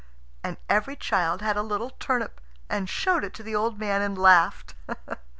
[0.43, 4.17] And every child had a little turnip, and showed it to the old man and
[4.17, 4.73] laughed.